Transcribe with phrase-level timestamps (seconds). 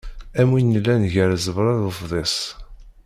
[0.39, 2.35] Am win yellan gar ẓẓebra d ufḍis.